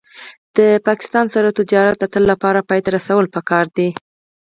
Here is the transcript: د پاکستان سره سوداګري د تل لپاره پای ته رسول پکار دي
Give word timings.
د 0.57 0.59
پاکستان 0.87 1.25
سره 1.35 1.47
سوداګري 1.57 1.93
د 1.99 2.03
تل 2.13 2.23
لپاره 2.31 2.65
پای 2.69 2.79
ته 2.85 2.89
رسول 2.97 3.25
پکار 3.35 3.65
دي 3.77 3.89